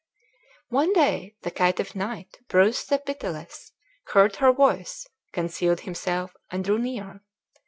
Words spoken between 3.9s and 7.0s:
heard her voice, concealed himself, and drew